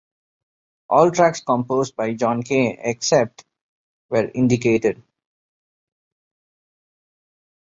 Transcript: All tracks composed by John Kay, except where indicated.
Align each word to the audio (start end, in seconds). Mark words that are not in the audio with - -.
All 0.89 1.11
tracks 1.11 1.41
composed 1.41 1.95
by 1.95 2.15
John 2.15 2.41
Kay, 2.41 2.75
except 2.83 3.45
where 4.07 4.31
indicated. 4.33 5.03